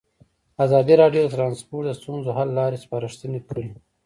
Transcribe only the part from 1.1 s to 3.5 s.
د ترانسپورټ د ستونزو حل لارې سپارښتنې